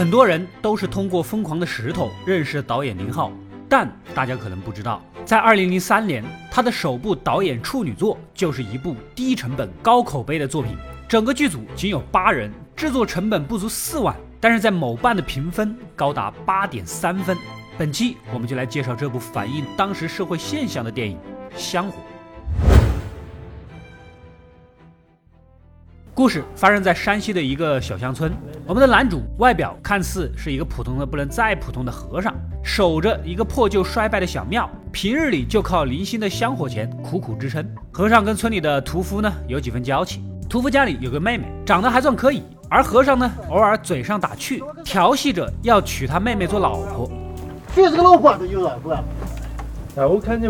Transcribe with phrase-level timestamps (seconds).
[0.00, 3.30] 很多人都是通过《疯狂的石头》认识导演宁浩，
[3.68, 10.74] 但大家可能不知道，在2003年，他的首部导演处女作就是一部低成本高口碑的作品。
[11.06, 17.36] 整个剧组仅有八人，制作成本不足四万，但是在某瓣的评分高达八点三分。
[17.76, 21.18] 本期我们就来介绍这部反映当时社会现象的电影
[21.54, 21.98] 《香火》。
[26.20, 28.30] 故事发生在山西的一个小乡村。
[28.66, 37.66] 我们的男主外表看似是一个普通的不能再普通的和尚，守着一个破旧衰败的小庙，平日里就靠零星的香火钱苦苦支撑。
[37.90, 47.10] 和尚跟村里的屠夫呢有几分交情，屠夫家里有个妹妹，长得还算可以，而和尚呢偶尔嘴上打趣，调戏着要娶他妹妹做老婆。
[47.74, 48.90] 娶这个老婆都有爱不？
[48.90, 50.48] 哎，我看你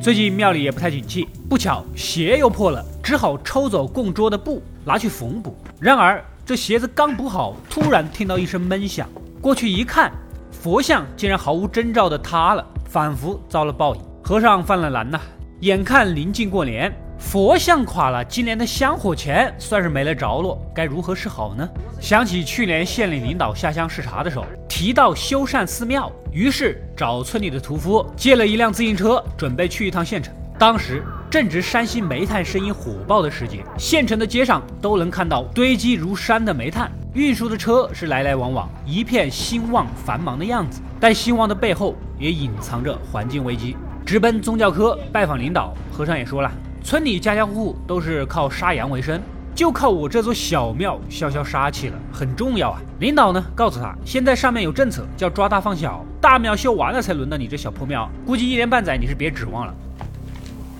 [0.00, 5.56] 最近庙里也不太景气，不巧鞋又破了，只好抽走供桌的布拿去缝补。
[5.80, 9.08] 然而这鞋子刚补好，突然听到一声闷响，
[9.40, 10.12] 过去一看，
[10.50, 14.00] 佛像竟然毫无征兆的塌了，仿佛遭了报应。
[14.22, 15.20] 和尚犯了难呐，
[15.60, 16.92] 眼看临近过年。
[17.16, 21.66] 佛像垮了，今年的香火钱算是没了着落，该如何是好呢？
[22.00, 24.44] 想起去年县里领导下乡视察的时候
[24.76, 30.34] 提到修缮寺庙，于是找村里的屠夫借了一辆自行车，准备去一趟县城。
[30.58, 40.80] 当时正值山西煤炭生意火爆的时节，县城的街上都能看到堆积如山的煤炭，运输的车是来来往往，一片兴旺繁忙的样子。
[40.98, 43.76] 但兴旺的背后也隐藏着环境危机。
[44.04, 46.50] 直奔宗教科拜访领导，和尚也说了。
[46.82, 49.22] 村里家家户户都是靠杀羊为生，
[49.54, 52.80] 就靠我这座小庙消消杀气了，很重要啊！
[52.98, 59.74] 领导呢告诉他，现在上面有政策，叫抓大放小，大庙修完了才轮到你这小破庙，估计一年半载你是别指望了。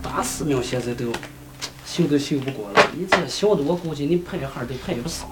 [0.03, 1.13] 大寺庙现在都
[1.87, 5.29] 修都修不过了，你这小的我估计你排号都排不上。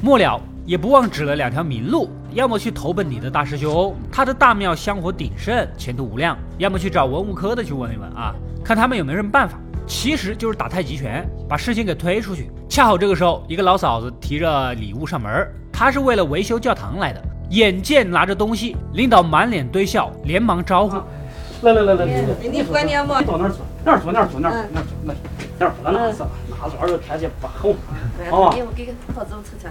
[0.00, 8.34] 末了也不忘指了两条明路，要么去投奔你的大师兄，他的大庙香火鼎盛，前途无量；要么去找文物科的去问一问啊。
[8.64, 9.58] 看他们有没有什么办法，
[9.90, 12.48] 其实就是打太极拳，把事情给推出去。
[12.68, 17.20] 恰好这个时候，一个老嫂子提着礼物上门，她是为了维修教堂来的。
[17.50, 20.96] 眼见拿着东西，领导满脸堆笑，连忙招呼
[21.66, 22.06] ：“来来来来，
[22.52, 23.20] 你管你么？
[23.22, 23.66] 到那儿坐？
[23.84, 24.12] 那儿坐？
[24.12, 24.38] 那儿坐？
[24.38, 24.64] 那儿？
[24.72, 24.92] 那儿坐？
[25.02, 25.16] 哪儿？
[25.58, 25.90] 哪儿坐？
[25.90, 26.26] 哪儿坐？
[26.48, 26.80] 哪坐？
[26.80, 27.68] 二天气不好。
[28.30, 29.68] 哦，你给个跑走瞅瞅。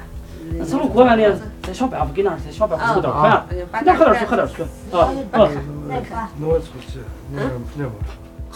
[0.65, 3.45] 走路过来的，在小办法给那儿，在小办法喝点儿
[3.85, 4.65] 你喝点水，喝点水。
[4.91, 6.99] 啊啊，那我出去，
[7.31, 7.39] 你
[7.77, 7.95] 那不？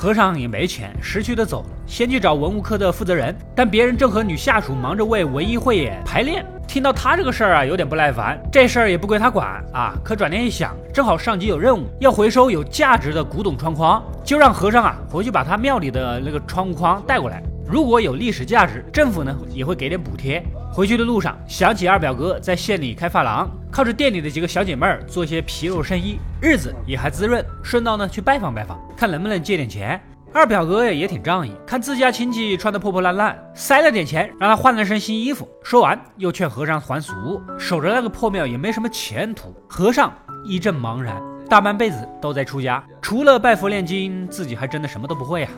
[0.04, 3.34] 和尚也没钱，识趣的走了，先去找文物科的负责人。
[3.56, 8.38] 但别人正和女下属忙着为文艺汇演排练，听到他这个事儿啊，有点不耐烦。
[8.52, 9.96] 这事儿也不归他管啊。
[10.04, 17.42] 可转念一想，正好上级有任务要回收有价值的古董窗框，就让和尚啊回去把他庙里的那个窗框带过来。
[17.66, 20.46] 如果有历史价值，政府呢也会给点补贴。
[20.74, 27.46] 回去的路上，想起二表哥在县里开发廊，靠着店里的几个小姐妹儿做些皮肉生意，日子也还滋润。
[27.62, 30.02] 顺道呢去拜访拜访，看能不能借点钱。
[30.34, 35.48] 二表哥也挺仗义，看自家亲戚穿得破破烂烂，塞了点钱让他换了身新衣服。
[35.64, 39.56] 说完又劝和尚还俗，守着那个破庙也没什么前途。
[39.70, 40.12] 和尚
[40.44, 45.50] 一阵茫然，大半辈子都在出家，除了拜佛念经，自己还真的什么都不会呀。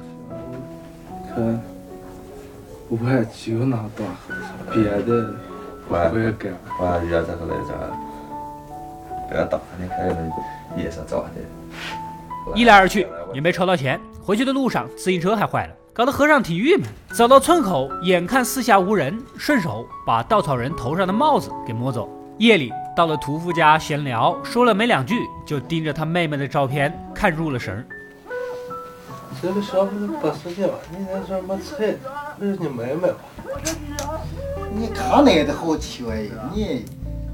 [2.87, 2.97] 我
[3.33, 5.33] 就那大和尚，别的
[5.87, 6.53] 我也干。
[6.79, 7.73] 我遇到这个来着，
[9.27, 10.31] 不要打你，看
[10.77, 11.31] 夜上找的。
[12.53, 16.87] 一来二去也没筹到钱，回去的路上自行车还坏了，搞得和尚挺郁闷。
[17.11, 22.07] 走到村口，眼看四下无人，顺手把稻草人头上的帽子给摸走。
[22.37, 27.83] 夜里到了屠夫家闲聊，说了没两句，就盯着他妹妹的照片看入了神。
[29.45, 30.73] 这个小伙子不实际吧？
[30.89, 31.93] 你那说没菜，
[32.39, 33.15] 那是你妹妹吧？
[34.73, 36.31] 你看来的好奇怪呀！
[36.51, 36.83] 你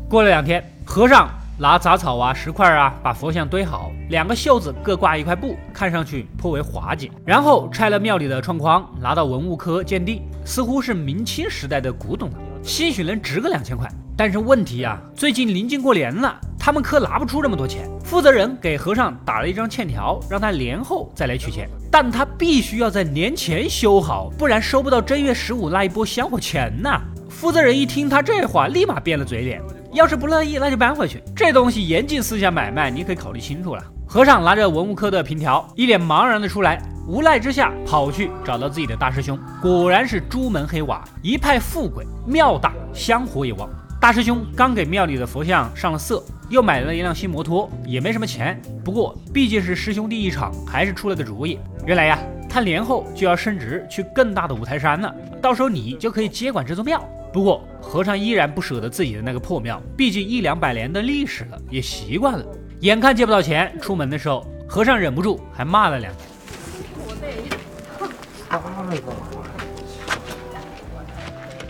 [0.09, 7.09] 过了两天，和尚拿杂草啊、石块啊，把佛像堆好，两个袖子各挂一块布，看上去颇为滑稽。
[7.23, 12.29] 然后拆了庙里的窗框，拿到文物科鉴定，似乎是明清时代的古董
[12.63, 13.89] 兴许能值个两千块。
[14.15, 17.89] 但是问题呀，最近临近过年了，他们科拿不出这么多钱。
[18.03, 27.01] 负责人给和尚打了一张欠条，让他年后再来取钱，但他必须要在年前修好，不然收不到正月十五那一波香火钱呐。
[27.29, 29.59] 负责人一听他这话，立马变了嘴脸，
[29.93, 31.23] 要是不乐意，那就搬回去。
[31.35, 33.83] 这东西严禁私下买卖，你可以考虑清楚了。
[34.05, 36.79] 和尚拿着文物科的凭条，一脸茫然的出来，
[37.11, 43.69] 无奈之下跑去找到自己的大师兄，果然是朱门黑瓦，一派富贵，庙大香火也旺。
[43.99, 48.57] 大师兄刚给庙里的佛像上了色，又买了一辆新摩托，也没什么钱。
[48.81, 51.59] 不过毕竟是师兄弟一场，还是出了个主意。
[51.85, 52.17] 原来呀，
[52.47, 57.03] 他年后就要升职去更大的五台山了，到时候你就可以接管这座庙。
[57.33, 62.45] 不过和尚依然不舍得自己的那个破庙，毕竟一两百年的历史了，也习惯了。
[62.79, 66.23] 眼看借不到钱，出门的时候，和尚忍不住还骂了两句。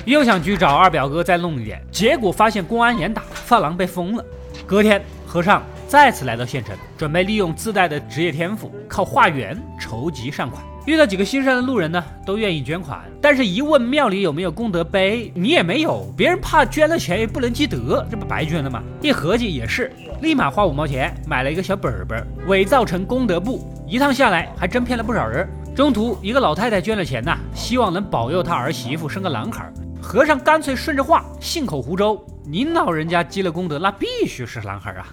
[0.05, 4.25] 又想去找二表哥再弄一点，结果发现公安严打，发廊被封了。
[4.65, 10.61] 隔天，和尚再次来到县城，准备利用自带的职业天赋，靠化缘筹集善款。
[10.87, 18.81] 遇到几个心善的路人呢，都愿意捐款，但是一问庙里有没有功德碑，你也没有，别人怕捐了钱也不能积德，这不白捐了吗？
[19.01, 19.91] 一合计也是，
[20.21, 25.47] 立马花五毛钱买了一个小本本，伪造成功德簿，一趟下来还真骗了不少人。
[25.73, 29.71] 中途一个老太太捐了钱呐，希望能保佑她儿媳妇生个男孩。
[30.01, 35.07] 和尚干脆顺着话，信口胡诌：“您老人家积了功德，那必须是男孩啊！”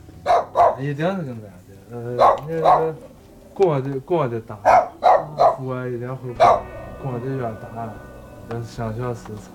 [0.81, 1.49] 一定是这样的，
[1.93, 2.17] 呃，
[2.49, 2.95] 那个
[3.55, 4.57] 过的过的大，
[5.63, 6.63] 我一定会过，
[7.03, 7.89] 过的越大，
[8.51, 9.53] 人想想是差。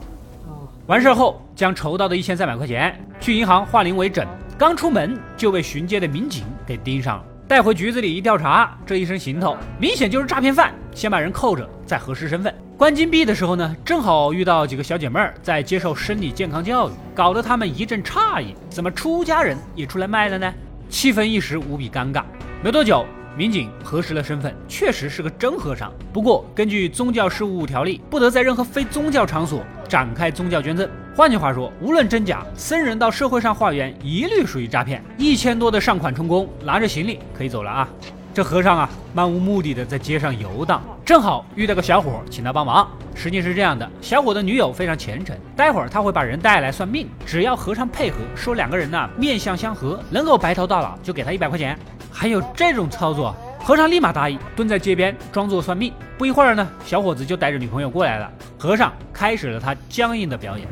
[0.87, 4.25] 完事后，将筹到的一千三百块钱去银行化零为整，
[4.57, 7.23] 刚出门就被巡街的民警给盯上了。
[7.47, 10.73] 带回局子里一调查，这一身行头明显就是诈骗犯。
[10.93, 12.53] 先把人扣着，再核实身份。
[12.77, 20.53] 关金币的时候呢，正好遇到几个小姐妹儿在接受生理健康教育，搞得他们一阵诧异：怎么出家人也出来卖了呢？
[20.89, 22.23] 气氛一时无比尴尬。
[22.63, 23.05] 没多久，
[23.37, 25.91] 民警核实了身份，确实是个真和尚。
[26.11, 30.89] 不过，根据宗教事务条例，不得在任何非宗教场所展开宗教捐赠。
[31.15, 35.03] 换句话说，无论真假，僧人到社会上化缘，一律属于诈骗。
[35.17, 37.89] 一千多的善款充公，拿着行李可以走了啊！
[38.33, 42.87] 这和尚啊，漫无目的的在街上游荡，正好遇到个小伙，请他帮忙。
[43.13, 51.77] 实际是这样的，小伙的女友非常虔诚，待会儿他会把人带来算命，只要和尚配合，说两个人呢面相相合，能够白头到老，就给他一百块钱。
[52.11, 55.93] 还有这种操作，和尚立马答应，蹲在街边装作算命。
[56.17, 58.27] 不一会儿呢，小伙子就带着女朋友过来了，
[58.57, 60.67] 和尚开始了他僵硬的表演。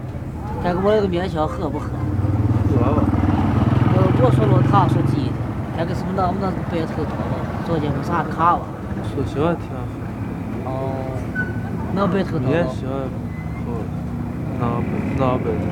[0.64, 1.90] 大哥我那个面相合不合？
[2.74, 3.04] 合吧。
[3.94, 5.34] 呃，我说了，他说记的。
[5.78, 7.31] 那个是不是那我们那白头套了？
[7.72, 8.64] 昨天不是啥卡吧？
[9.16, 9.80] 说小挺好。
[10.66, 10.92] 哦。
[11.96, 12.46] 那白头套。
[12.46, 12.84] 面相
[14.60, 14.84] 好，
[15.16, 15.64] 那那白头。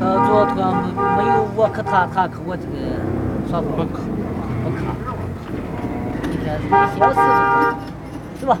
[0.00, 0.52] 呃，主要他
[0.82, 0.90] 没
[1.22, 2.98] 没有我克他，他克我这个
[3.48, 4.00] 耍不不克
[4.64, 4.78] 不克。
[6.32, 6.68] 你看，你
[6.98, 7.20] 小事
[8.40, 8.58] 是吧？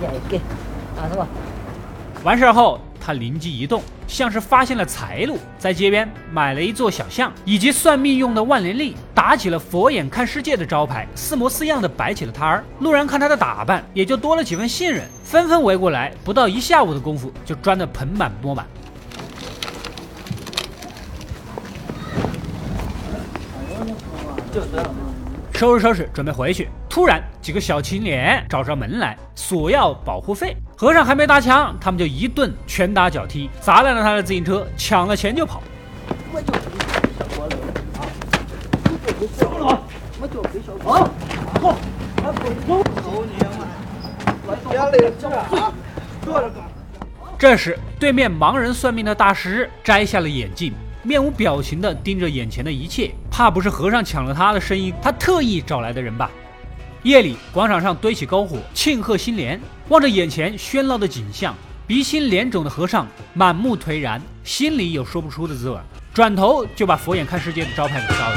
[0.00, 1.26] 给给，啊是吧？
[2.22, 3.82] 完事后，他灵机一动，
[4.14, 12.64] 像是发现了财路，在街边买了一座小巷，以及算命用的万年历，打起了“佛眼看世界”的招牌，似模似样的摆起了摊儿。
[12.78, 16.12] 路人看他的打扮，也就多了几分信任，纷纷围过来。
[16.22, 18.64] 不到一下午的功夫，就装得盆满钵满。
[25.54, 26.68] 收拾收拾，准备回去。
[26.88, 30.56] 突然，几个小青年找上门来，索要保护费。
[30.76, 35.62] 和尚还没搭腔，他们就一顿拳打脚踢，砸烂了他的自行车，抢了钱就跑。
[47.38, 50.74] 这时，对面盲人算命的大师摘下了眼镜，
[51.04, 56.28] 面无表情地盯着眼前的一切，怕不是和尚抢了他的生意，他特意找来的人吧？
[57.04, 59.60] 夜里，广场上堆起篝火，庆贺新年。
[59.90, 61.54] 望着眼前喧闹的景象，
[61.86, 65.76] 鼻青脸肿的和尚满目颓然，心里有说不出的滋味。
[66.14, 68.36] 转头就把“佛眼看世界”的招牌给烧了。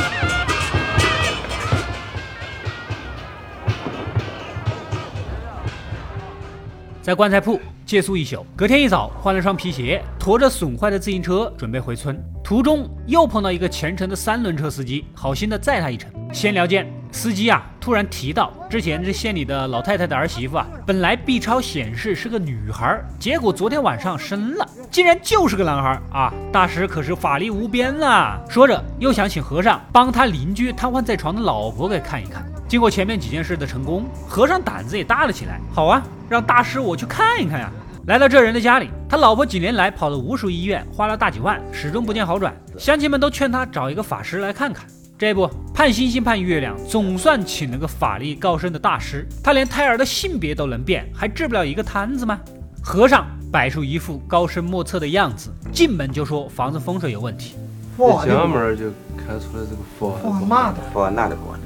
[7.01, 12.21] 在棺材铺借宿一宿，隔天一早换了双皮鞋，驮着损坏的自行车准备回村。
[12.43, 16.11] 途中又碰到一个虔诚的三轮车司机，好心的载他一程。
[16.33, 16.85] 闲聊间。
[17.09, 26.33] 司机啊，突然提到之前这县里的老太太的儿媳妇啊，本来 B 超显示是个女孩，结果昨天晚上生了，竟然就是个男孩啊！
[26.51, 28.39] 大师可是法力无边啊！
[28.49, 32.45] 说着又想请和尚帮他邻居瘫痪在床的老婆给看一看。
[32.67, 35.59] 经过前面几件事的成功，和尚胆子也大了起来。
[35.73, 37.69] 好啊，让大师我去看一看呀！
[38.07, 42.55] 来到这人的家里，他老婆几年来跑了无数医院，花了大几万，始终不见好转。
[42.77, 44.85] 乡亲们都劝他找一个法师来看看。
[45.17, 49.27] 这不盼星星盼月亮，总算请了个法力高深的大师。
[49.43, 52.39] 他连胎儿的性别都能变，还治不了一个瘫子吗？
[52.83, 57.55] 和尚摆出一副高深莫测的样子，进门就说房子风水有问题。
[57.97, 61.59] 一进门就看出来这个佛嘛的佛哪里不呢？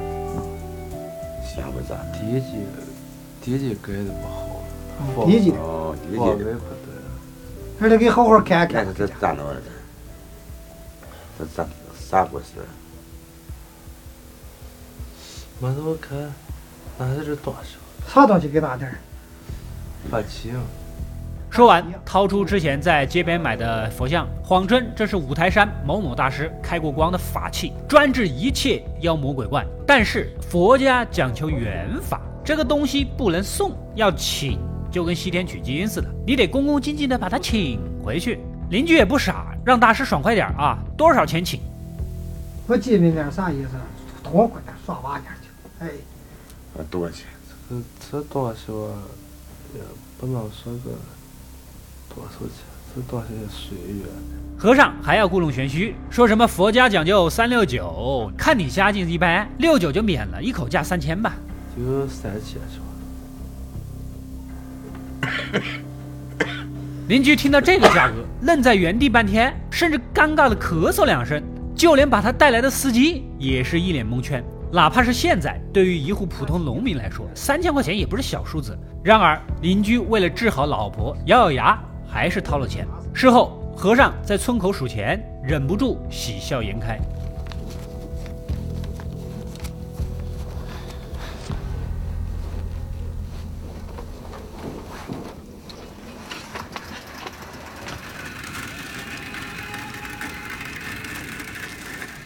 [1.43, 1.95] 想不咋？
[2.13, 2.47] 地基
[3.41, 5.25] 地基盖的不好。
[5.25, 6.53] 地基哦，地基方位的。
[6.53, 6.93] 不对。
[7.79, 8.93] 还得给好好看看看。
[8.93, 9.61] 这咋弄的？
[11.38, 12.45] 这咋啥故事？
[15.59, 16.33] 我怎么看，
[16.97, 18.13] 那这是多少？
[18.13, 18.97] 啥东西给大点儿？
[20.09, 20.61] 八七啊。
[21.51, 29.67] 说完，掏出之前在街边买的佛像，谎称这是五台山某某大师开过光的法器，专治一切妖魔鬼怪。
[29.86, 34.58] 但是佛家讲求缘法，这个东西不能送，要请，
[34.89, 38.39] 就跟西天取经似的，你得恭恭敬敬的把它请回去。
[38.70, 41.60] 邻居也不傻，让大师爽快点啊，多少钱请？
[42.65, 43.72] 我记明点啥意思？
[44.24, 45.25] 多快点耍娃去。
[45.79, 45.89] 哎，
[46.89, 47.25] 多少钱？
[47.70, 47.75] 这
[48.10, 48.74] 这多少
[49.75, 49.81] 也
[50.17, 50.91] 不能说个。
[52.13, 52.50] 多少钱？
[52.94, 53.36] 这多少钱？
[53.50, 54.03] 岁月。
[54.58, 61.36] 和尚还要故弄玄虚，说什么佛家讲究三六九，看你家境一般，六九就免了，一口价三千吧。
[61.75, 62.86] 就三千是吧？
[67.08, 71.41] 邻居听到这个价格，愣在原地半天，甚至尴尬的咳嗽两声，
[71.75, 74.44] 就连把他带来的司机也是一脸蒙圈。
[74.72, 78.77] 哪怕是现在，对于一户普通农民来说，三千块钱也不是小数字。
[79.03, 81.84] 然而，邻居为了治好老婆，咬咬牙。
[82.12, 82.86] 还是掏了钱。
[83.13, 87.00] 事后，和尚在村口数钱，忍不住喜笑颜开。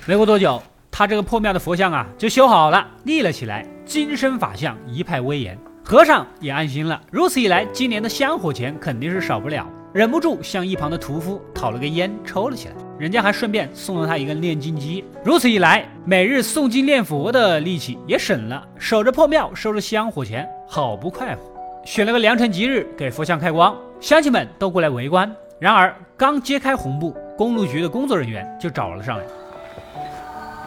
[0.08, 0.62] 没过多久，
[0.92, 5.58] 他这个破庙的佛像啊，就修好了，立了起来，金身法相，一派威严。
[5.88, 7.00] 和尚也安心了。
[7.12, 9.70] 如此一来，今年的香火钱肯定是少不了。
[9.94, 15.06] 忍不住向一旁的屠夫讨了个烟抽了起来，人家还顺便送了他一个炼金机。
[15.24, 21.42] 如此一来，每日诵经念佛的力气也省了，守着破庙收着香火钱，好不快活。
[21.86, 25.32] 选了个良辰吉日给佛像开光，乡亲们都过来围观。
[25.60, 29.24] 然而刚揭开红布，公路局的工作人员就找了上来。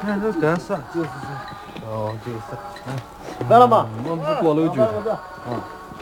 [0.07, 0.77] 那这干啥？
[0.95, 1.87] 就是这。
[1.89, 2.39] 哦，就是。
[2.87, 2.97] 嗯。
[3.49, 3.87] 来了吗？
[4.04, 4.80] 我们是过路局。
[4.80, 4.88] 啊，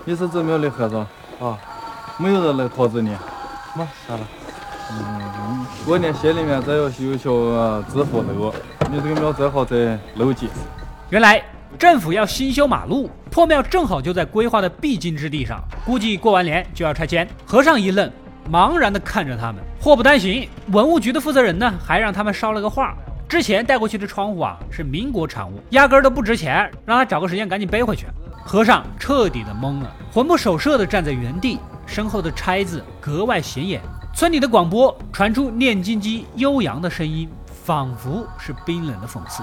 [0.05, 1.01] 你是这庙的和尚
[1.41, 1.59] 啊？
[2.19, 3.11] 没有人来通知你。
[3.11, 4.27] 嘛，算了。
[4.91, 8.53] 嗯，过年县里面再要修修支付路，
[8.91, 10.49] 你这个庙正好在楼基。
[11.11, 11.43] 原来
[11.79, 17.29] 政府要新修马路，破庙正好就在规划的必经之地上，估计过完年就要拆迁。
[17.45, 18.11] 和尚一愣，
[18.51, 19.57] 茫然地看着他们。
[19.81, 22.97] 祸不单行，文物局的负责人呢，还让他们捎了个话。
[23.29, 28.07] 之前带过去的窗户啊，是民国产物，压根儿都不值钱，让他找个时间赶紧背回去。
[28.45, 33.81] 和尚彻底的懵了，魂不守舍的站在原地，身后的钗子格外显眼。
[34.15, 37.29] 村里的广播传出念经机悠扬的声音，
[37.65, 39.43] 仿佛是冰冷的讽刺。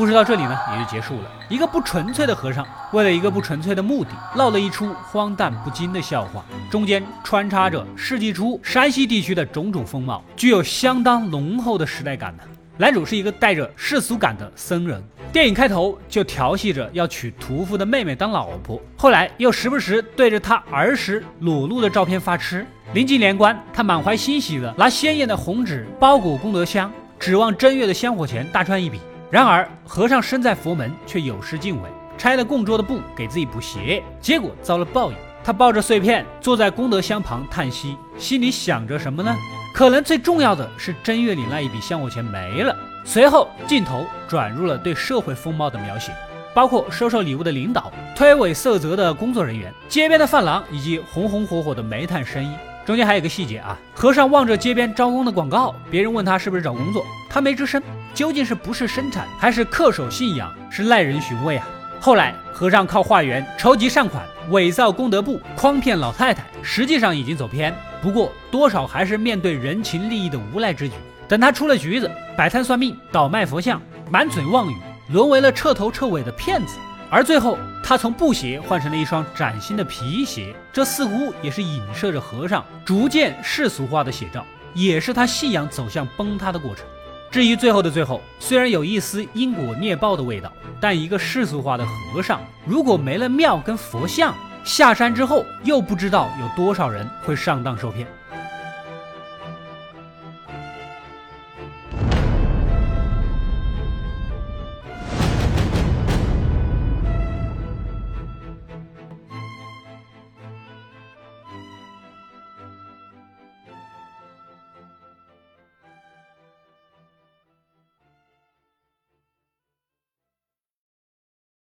[0.00, 1.30] 故事到这里呢，也就结束了。
[1.50, 12.42] 一个不纯粹的和尚，为了一个不纯粹的目的，闹了一出荒诞不经的笑话，中间穿插着世纪初山西地区的种种风貌，具有相当浓厚的时代感呢。
[12.78, 22.66] 男主是一个带着世俗感的僧人，电影开头就调戏着要娶屠夫的妹妹当老婆，后来又时不时对着他儿时裸露的照片发痴。
[22.94, 28.98] 临近年关，他满怀欣喜的拿鲜艳的红纸包裹功德箱，指望正月的香火钱大赚一笔。
[29.30, 35.16] 然而，和尚身在佛门，却有失敬畏，拆了供桌的布给自己补鞋，结果遭了报应。
[35.42, 39.34] 他抱着碎片坐在功德箱旁叹息，心里想着什么呢？
[39.72, 42.76] 可能最重要的是正月里那一笔香火钱没了。
[43.04, 46.12] 随后，镜头转入了对社会风貌的描写，
[46.52, 52.50] 包括收受礼物的领导、推诿色泽的工作人员、街边的饭郎以及红红火火的煤炭生意。
[52.84, 57.80] 中间还有个细节啊，和尚望着街边招工的广告，别人问他是不是找工作，他没吱声。
[58.14, 61.66] 究竟是不是生产，还是恪守信仰，是耐人寻味啊！
[62.00, 67.74] 后来和尚靠化缘筹集善款，伪造功德簿，诓骗老太太，实际上已经走偏。
[68.00, 70.94] 不过多少还是面对人情利益的无奈之举。
[71.28, 74.76] 等他出了局子，摆摊算命，倒卖佛像，满嘴妄语，
[75.12, 76.76] 沦为了彻头彻尾的骗子。
[77.10, 86.84] 而最后，他从布鞋换成了一双崭新的皮鞋，这似乎也是影射着和尚逐渐世俗化的写照，也是他信仰走向崩塌的过程。
[87.30, 94.34] 至于最后的最后，虽然有一丝因果孽报的味道，但一个世俗化的和尚，如果没了庙跟佛像，
[94.64, 98.04] 下山之后又不知道有多少人会上当受骗。